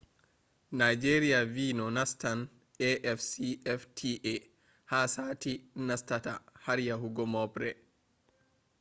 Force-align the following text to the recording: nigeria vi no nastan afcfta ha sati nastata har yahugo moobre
nigeria 0.81 1.41
vi 1.57 1.65
no 1.79 1.85
nastan 1.97 2.39
afcfta 3.13 4.15
ha 4.91 5.01
sati 5.15 5.53
nastata 5.89 6.33
har 6.65 6.79
yahugo 6.89 7.23
moobre 7.33 7.69